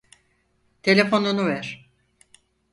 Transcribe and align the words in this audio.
Telefonunu 0.83 1.45
ver! 1.45 1.89